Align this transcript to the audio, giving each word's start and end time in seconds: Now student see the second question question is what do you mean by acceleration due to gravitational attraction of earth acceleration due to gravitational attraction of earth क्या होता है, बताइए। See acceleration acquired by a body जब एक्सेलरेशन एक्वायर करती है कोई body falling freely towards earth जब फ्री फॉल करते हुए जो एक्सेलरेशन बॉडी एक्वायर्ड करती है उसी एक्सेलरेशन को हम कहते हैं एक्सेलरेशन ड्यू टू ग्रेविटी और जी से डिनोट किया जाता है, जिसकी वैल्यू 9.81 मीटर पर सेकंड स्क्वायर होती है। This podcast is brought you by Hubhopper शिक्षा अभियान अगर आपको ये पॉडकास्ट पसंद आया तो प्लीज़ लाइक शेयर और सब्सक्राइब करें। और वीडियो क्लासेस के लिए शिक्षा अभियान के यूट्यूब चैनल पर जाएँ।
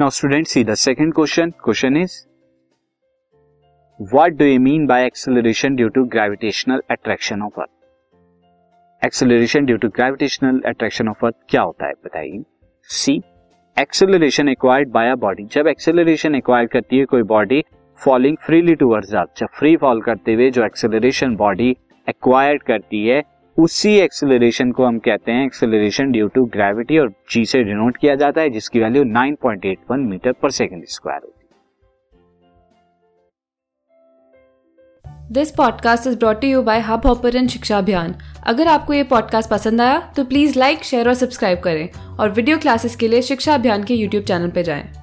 Now 0.00 0.10
student 0.10 0.46
see 0.46 0.62
the 0.64 0.74
second 0.74 1.12
question 1.14 1.50
question 1.64 1.96
is 1.96 2.12
what 4.00 4.32
do 4.32 4.44
you 4.44 4.60
mean 4.60 4.86
by 4.86 5.04
acceleration 5.06 5.74
due 5.76 5.88
to 5.88 6.04
gravitational 6.04 6.80
attraction 6.90 7.42
of 7.42 7.60
earth 7.60 9.04
acceleration 9.04 9.64
due 9.64 9.76
to 9.76 9.88
gravitational 9.88 10.60
attraction 10.66 11.08
of 11.08 11.26
earth 11.26 11.34
क्या 11.50 11.62
होता 11.62 11.86
है, 11.86 11.92
बताइए। 12.04 12.42
See 12.88 13.20
acceleration 13.76 14.48
acquired 14.48 14.90
by 14.90 15.10
a 15.10 15.14
body 15.16 15.44
जब 15.52 15.66
एक्सेलरेशन 15.66 16.34
एक्वायर 16.34 16.66
करती 16.66 16.98
है 16.98 17.04
कोई 17.04 17.22
body 17.34 17.62
falling 18.00 18.36
freely 18.46 18.74
towards 18.74 19.14
earth 19.14 19.40
जब 19.40 19.48
फ्री 19.58 19.76
फॉल 19.76 20.00
करते 20.02 20.34
हुए 20.34 20.50
जो 20.50 20.64
एक्सेलरेशन 20.64 21.36
बॉडी 21.36 21.70
एक्वायर्ड 22.06 22.62
करती 22.62 23.06
है 23.06 23.22
उसी 23.58 23.96
एक्सेलरेशन 23.98 24.72
को 24.72 24.84
हम 24.84 24.98
कहते 24.98 25.32
हैं 25.32 25.46
एक्सेलरेशन 25.46 26.10
ड्यू 26.10 26.28
टू 26.28 26.44
ग्रेविटी 26.44 26.98
और 26.98 27.12
जी 27.30 27.44
से 27.44 27.62
डिनोट 27.64 27.96
किया 27.96 28.14
जाता 28.14 28.40
है, 28.40 28.50
जिसकी 28.50 28.80
वैल्यू 28.80 29.04
9.81 29.04 29.98
मीटर 29.98 30.32
पर 30.32 30.50
सेकंड 30.50 30.84
स्क्वायर 30.84 31.20
होती 31.24 31.34
है। 31.34 31.50
This 35.32 35.50
podcast 35.50 36.06
is 36.06 36.18
brought 36.18 36.44
you 36.44 36.62
by 36.62 36.80
Hubhopper 37.06 37.46
शिक्षा 37.46 37.78
अभियान 37.78 38.14
अगर 38.46 38.66
आपको 38.66 38.92
ये 38.92 39.02
पॉडकास्ट 39.02 39.50
पसंद 39.50 39.80
आया 39.80 40.12
तो 40.16 40.24
प्लीज़ 40.24 40.58
लाइक 40.58 40.84
शेयर 40.84 41.08
और 41.08 41.14
सब्सक्राइब 41.14 41.60
करें। 41.60 42.16
और 42.16 42.30
वीडियो 42.30 42.58
क्लासेस 42.58 42.96
के 42.96 43.08
लिए 43.08 43.22
शिक्षा 43.22 43.54
अभियान 43.54 43.84
के 43.84 43.94
यूट्यूब 43.94 44.24
चैनल 44.24 44.50
पर 44.50 44.62
जाएँ। 44.62 44.99